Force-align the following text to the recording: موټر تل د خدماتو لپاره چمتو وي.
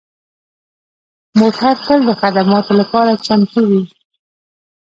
موټر 1.39 1.73
تل 1.85 1.99
د 2.07 2.11
خدماتو 2.21 2.71
لپاره 2.81 3.21
چمتو 3.25 3.61
وي. 3.69 3.83